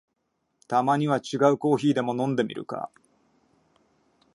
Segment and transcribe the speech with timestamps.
[0.67, 2.89] たまには違うコーヒーでも飲んでみるか